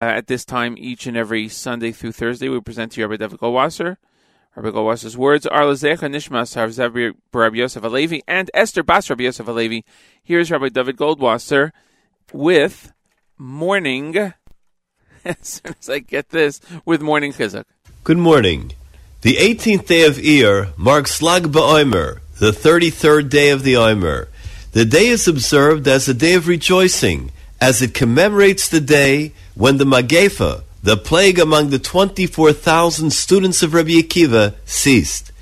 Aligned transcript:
Uh, 0.00 0.04
at 0.04 0.28
this 0.28 0.44
time, 0.44 0.76
each 0.78 1.06
and 1.06 1.16
every 1.16 1.48
Sunday 1.48 1.90
through 1.90 2.12
Thursday, 2.12 2.48
we 2.48 2.60
present 2.60 2.92
to 2.92 3.00
you 3.00 3.06
Rabbi 3.06 3.24
David 3.24 3.40
Goldwasser. 3.40 3.96
Rabbi 4.54 4.68
Goldwasser's 4.70 5.16
words 5.16 5.46
are 5.46 5.62
Lezecha 5.62 6.08
Nishmas 6.08 6.54
Harzav 6.54 7.14
Rabbi 7.32 7.56
Yosef 7.56 7.82
Alevi 7.82 8.20
and 8.28 8.48
Esther 8.54 8.82
Bas 8.84 9.10
Rabbi 9.10 9.24
Yosef 9.24 9.46
Alevi. 9.46 9.82
Here's 10.22 10.50
Rabbi 10.50 10.68
David 10.68 10.96
Goldwasser 10.96 11.72
with 12.32 12.92
morning. 13.36 14.16
as 15.24 15.36
soon 15.42 15.74
as 15.80 15.88
I 15.88 15.98
get 15.98 16.30
this, 16.30 16.60
with 16.84 17.02
morning 17.02 17.32
chizuk. 17.32 17.64
Good 18.04 18.18
morning. 18.18 18.72
The 19.22 19.34
18th 19.34 19.86
day 19.86 20.06
of 20.06 20.14
Iyar 20.14 20.78
marks 20.78 21.20
Lag 21.20 21.44
BaOmer, 21.44 22.20
the 22.38 22.52
33rd 22.52 23.28
day 23.28 23.50
of 23.50 23.64
the 23.64 23.76
Omer. 23.76 24.28
The 24.72 24.84
day 24.84 25.08
is 25.08 25.26
observed 25.26 25.88
as 25.88 26.08
a 26.08 26.14
day 26.14 26.34
of 26.34 26.46
rejoicing, 26.46 27.32
as 27.60 27.82
it 27.82 27.94
commemorates 27.94 28.68
the 28.68 28.80
day 28.80 29.32
when 29.54 29.78
the 29.78 29.84
Magefa, 29.84 30.62
the 30.82 30.96
plague 30.96 31.38
among 31.38 31.70
the 31.70 31.78
24,000 31.78 33.12
students 33.12 33.62
of 33.62 33.74
Rabbi 33.74 34.00
Akiva, 34.00 34.54
ceased. 34.64 35.32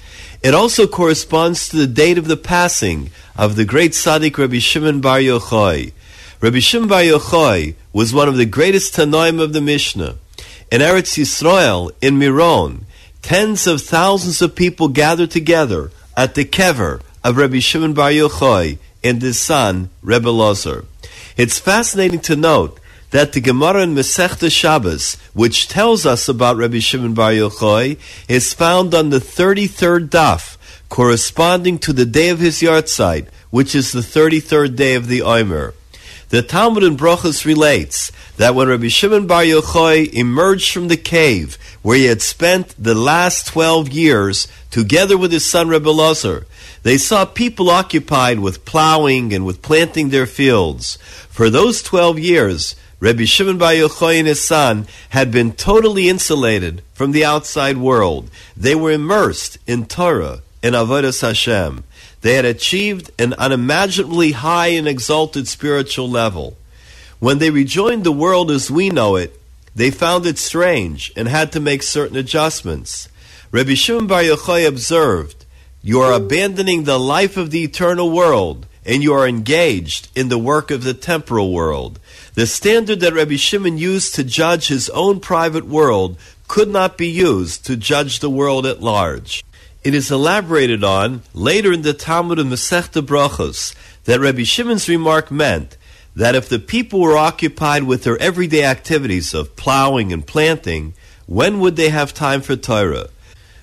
It 0.42 0.54
also 0.54 0.86
corresponds 0.86 1.68
to 1.68 1.76
the 1.76 1.86
date 1.86 2.18
of 2.18 2.28
the 2.28 2.36
passing 2.36 3.10
of 3.36 3.56
the 3.56 3.64
great 3.64 3.92
Tzaddik 3.92 4.38
Rabbi 4.38 4.58
Shimon 4.58 5.00
Bar 5.00 5.18
Yochai. 5.18 5.92
Rabbi 6.40 6.58
Shimon 6.58 6.88
Bar 6.88 7.02
Yochai 7.02 7.74
was 7.92 8.14
one 8.14 8.28
of 8.28 8.36
the 8.36 8.46
greatest 8.46 8.94
Tanoim 8.94 9.40
of 9.40 9.52
the 9.52 9.60
Mishnah. 9.60 10.16
In 10.70 10.80
Eretz 10.80 11.16
Yisrael, 11.16 11.90
in 12.00 12.18
Miron, 12.18 12.84
tens 13.22 13.66
of 13.66 13.82
thousands 13.82 14.40
of 14.40 14.54
people 14.54 14.88
gathered 14.88 15.30
together 15.30 15.90
at 16.16 16.34
the 16.34 16.44
kever 16.44 17.00
of 17.22 17.36
Rabbi 17.36 17.58
Shimon 17.58 17.92
Bar 17.92 18.10
Yochai 18.10 18.78
and 19.02 19.20
his 19.20 19.38
son, 19.38 19.90
Rebbe 20.02 20.28
Lozer. 20.28 20.86
It's 21.36 21.58
fascinating 21.58 22.20
to 22.20 22.34
note 22.34 22.80
that 23.10 23.32
the 23.32 23.42
Gemara 23.42 23.82
in 23.82 23.94
Masechta 23.94 24.50
Shabbos, 24.50 25.16
which 25.34 25.68
tells 25.68 26.06
us 26.06 26.30
about 26.30 26.56
Rabbi 26.56 26.78
Shimon 26.78 27.12
Bar 27.12 27.32
Yochai, 27.32 27.98
is 28.26 28.54
found 28.54 28.94
on 28.94 29.10
the 29.10 29.18
33rd 29.18 30.08
daf, 30.08 30.56
corresponding 30.88 31.78
to 31.80 31.92
the 31.92 32.06
day 32.06 32.30
of 32.30 32.38
his 32.38 32.62
yahrzeit, 32.62 33.28
which 33.50 33.74
is 33.74 33.92
the 33.92 34.00
33rd 34.00 34.76
day 34.76 34.94
of 34.94 35.08
the 35.08 35.20
Omer. 35.20 35.74
The 36.28 36.42
Talmud 36.42 36.82
in 36.82 36.96
Brochus 36.96 37.44
relates 37.44 38.10
that 38.36 38.56
when 38.56 38.66
Rabbi 38.66 38.88
Shimon 38.88 39.28
Bar 39.28 39.44
Yochai 39.44 40.12
emerged 40.12 40.72
from 40.72 40.88
the 40.88 40.96
cave 40.96 41.56
where 41.82 41.96
he 41.96 42.06
had 42.06 42.20
spent 42.20 42.74
the 42.76 42.96
last 42.96 43.46
12 43.46 43.90
years 43.90 44.48
together 44.72 45.16
with 45.16 45.30
his 45.30 45.46
son 45.46 45.68
Rebbe 45.68 45.88
Lazar, 45.88 46.44
they 46.82 46.98
saw 46.98 47.26
people 47.26 47.70
occupied 47.70 48.40
with 48.40 48.64
plowing 48.64 49.32
and 49.32 49.46
with 49.46 49.62
planting 49.62 50.08
their 50.08 50.26
fields. 50.26 50.98
For 51.30 51.48
those 51.48 51.80
12 51.80 52.18
years, 52.18 52.74
Rabbi 52.98 53.24
Shimon 53.24 53.58
Bar 53.58 53.74
Yochai 53.74 54.18
and 54.18 54.26
his 54.26 54.42
son 54.42 54.88
had 55.10 55.30
been 55.30 55.52
totally 55.52 56.08
insulated 56.08 56.82
from 56.92 57.12
the 57.12 57.24
outside 57.24 57.76
world. 57.76 58.30
They 58.56 58.74
were 58.74 58.90
immersed 58.90 59.58
in 59.64 59.86
Torah 59.86 60.40
and 60.60 60.74
Avodas 60.74 61.20
Hashem. 61.20 61.84
They 62.26 62.34
had 62.34 62.44
achieved 62.44 63.12
an 63.20 63.34
unimaginably 63.34 64.32
high 64.32 64.70
and 64.74 64.88
exalted 64.88 65.46
spiritual 65.46 66.10
level. 66.10 66.56
When 67.20 67.38
they 67.38 67.50
rejoined 67.50 68.02
the 68.02 68.10
world 68.10 68.50
as 68.50 68.68
we 68.68 68.90
know 68.90 69.14
it, 69.14 69.40
they 69.76 69.92
found 69.92 70.26
it 70.26 70.36
strange 70.36 71.12
and 71.14 71.28
had 71.28 71.52
to 71.52 71.60
make 71.60 71.84
certain 71.84 72.16
adjustments. 72.16 73.08
Rabbi 73.52 73.74
Shimon 73.74 74.08
Bar 74.08 74.22
Yochai 74.22 74.66
observed, 74.66 75.44
You 75.82 76.00
are 76.00 76.12
abandoning 76.12 76.82
the 76.82 76.98
life 76.98 77.36
of 77.36 77.52
the 77.52 77.62
eternal 77.62 78.10
world, 78.10 78.66
and 78.84 79.04
you 79.04 79.14
are 79.14 79.28
engaged 79.28 80.08
in 80.16 80.28
the 80.28 80.36
work 80.36 80.72
of 80.72 80.82
the 80.82 80.94
temporal 80.94 81.52
world. 81.52 82.00
The 82.34 82.48
standard 82.48 82.98
that 83.02 83.14
Rabbi 83.14 83.36
Shimon 83.36 83.78
used 83.78 84.16
to 84.16 84.24
judge 84.24 84.66
his 84.66 84.90
own 84.90 85.20
private 85.20 85.66
world 85.66 86.18
could 86.48 86.70
not 86.70 86.98
be 86.98 87.06
used 87.06 87.64
to 87.66 87.76
judge 87.76 88.18
the 88.18 88.30
world 88.30 88.66
at 88.66 88.82
large. 88.82 89.44
It 89.86 89.94
is 89.94 90.10
elaborated 90.10 90.82
on 90.82 91.22
later 91.32 91.72
in 91.72 91.82
the 91.82 91.94
Talmud 91.94 92.40
of 92.40 92.48
Masechta 92.48 93.00
Brachos 93.06 93.72
that 94.02 94.18
Rabbi 94.18 94.42
Shimon's 94.42 94.88
remark 94.88 95.30
meant 95.30 95.76
that 96.16 96.34
if 96.34 96.48
the 96.48 96.58
people 96.58 96.98
were 96.98 97.16
occupied 97.16 97.84
with 97.84 98.02
their 98.02 98.18
everyday 98.18 98.64
activities 98.64 99.32
of 99.32 99.54
plowing 99.54 100.12
and 100.12 100.26
planting, 100.26 100.94
when 101.26 101.60
would 101.60 101.76
they 101.76 101.90
have 101.90 102.12
time 102.12 102.40
for 102.40 102.56
Torah? 102.56 103.10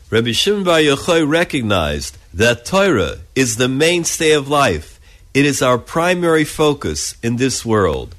Rabbi 0.10 0.32
Shimon 0.32 0.64
Bar 0.64 0.80
Yochai 0.80 1.30
recognized 1.30 2.18
that 2.34 2.64
Torah 2.64 3.18
is 3.36 3.58
the 3.58 3.68
mainstay 3.68 4.32
of 4.32 4.48
life. 4.48 5.02
It 5.34 5.44
is 5.46 5.62
our 5.62 5.78
primary 5.78 6.46
focus 6.46 7.18
in 7.22 7.36
this 7.36 7.66
world. 7.66 8.16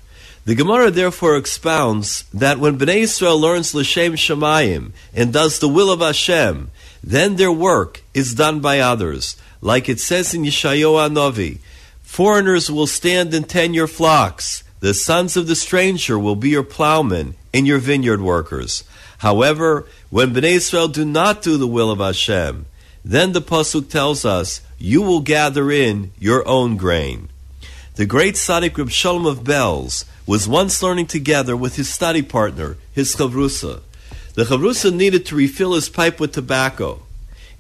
The 0.46 0.54
Gemara 0.54 0.90
therefore 0.90 1.36
expounds 1.36 2.24
that 2.34 2.58
when 2.58 2.78
Bnei 2.78 2.98
Israel 2.98 3.40
learns 3.40 3.74
L'Shem 3.74 4.12
Shemayim 4.12 4.92
and 5.14 5.32
does 5.32 5.58
the 5.58 5.68
will 5.68 5.90
of 5.90 6.00
Hashem, 6.00 6.70
then 7.02 7.36
their 7.36 7.52
work 7.52 8.02
is 8.12 8.34
done 8.34 8.60
by 8.60 8.78
others. 8.78 9.36
Like 9.62 9.88
it 9.88 10.00
says 10.00 10.34
in 10.34 10.42
Yeshayahu 10.42 11.10
Novi, 11.10 11.60
foreigners 12.02 12.70
will 12.70 12.86
stand 12.86 13.32
and 13.32 13.48
tend 13.48 13.74
your 13.74 13.86
flocks. 13.86 14.62
The 14.80 14.92
sons 14.92 15.34
of 15.38 15.46
the 15.46 15.56
stranger 15.56 16.18
will 16.18 16.36
be 16.36 16.50
your 16.50 16.62
plowmen 16.62 17.36
and 17.54 17.66
your 17.66 17.78
vineyard 17.78 18.20
workers. 18.20 18.84
However, 19.18 19.86
when 20.10 20.34
Bnei 20.34 20.56
Israel 20.56 20.88
do 20.88 21.06
not 21.06 21.40
do 21.40 21.56
the 21.56 21.66
will 21.66 21.90
of 21.90 22.00
Hashem, 22.00 22.66
then 23.02 23.32
the 23.32 23.40
pasuk 23.40 23.88
tells 23.88 24.26
us, 24.26 24.60
you 24.76 25.00
will 25.00 25.20
gather 25.20 25.70
in 25.70 26.12
your 26.18 26.46
own 26.46 26.76
grain. 26.76 27.30
The 27.94 28.04
great 28.04 28.34
Tzaddik 28.34 28.76
Reb 28.76 28.90
Shalom 28.90 29.24
of 29.24 29.38
Belz 29.40 30.04
was 30.26 30.48
once 30.48 30.82
learning 30.82 31.06
together 31.06 31.56
with 31.56 31.76
his 31.76 31.88
study 31.88 32.22
partner, 32.22 32.76
his 32.92 33.14
chavrusa. 33.14 33.80
The 34.34 34.44
chavrusa 34.44 34.92
needed 34.92 35.26
to 35.26 35.36
refill 35.36 35.74
his 35.74 35.88
pipe 35.88 36.18
with 36.18 36.32
tobacco. 36.32 37.02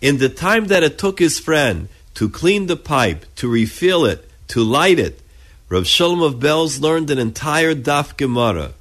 In 0.00 0.18
the 0.18 0.28
time 0.28 0.66
that 0.66 0.82
it 0.82 0.98
took 0.98 1.18
his 1.18 1.38
friend 1.38 1.88
to 2.14 2.28
clean 2.28 2.66
the 2.66 2.76
pipe, 2.76 3.26
to 3.36 3.48
refill 3.48 4.04
it, 4.04 4.28
to 4.48 4.62
light 4.62 4.98
it, 4.98 5.20
Rav 5.68 5.86
Shalom 5.86 6.22
of 6.22 6.36
Belz 6.36 6.80
learned 6.80 7.10
an 7.10 7.18
entire 7.18 7.74
daf 7.74 8.16
Gemara. 8.16 8.72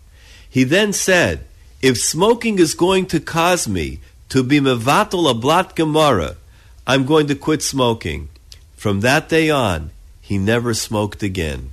He 0.49 0.63
then 0.63 0.93
said, 0.93 1.45
if 1.81 1.97
smoking 1.97 2.59
is 2.59 2.75
going 2.75 3.07
to 3.07 3.19
cause 3.19 3.67
me 3.67 3.99
to 4.29 4.43
be 4.43 4.61
mevatel 4.61 5.29
a 5.29 5.33
blat 5.33 5.75
Gemara, 5.75 6.37
I'm 6.87 7.05
going 7.05 7.27
to 7.27 7.35
quit 7.35 7.61
smoking. 7.61 8.29
From 8.77 9.01
that 9.01 9.27
day 9.27 9.49
on, 9.49 9.91
he 10.21 10.37
never 10.37 10.73
smoked 10.73 11.21
again. 11.21 11.72